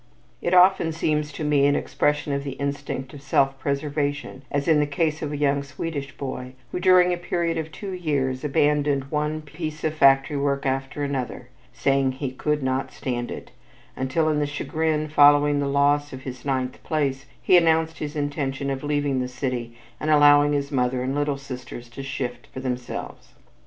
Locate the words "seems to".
0.91-1.43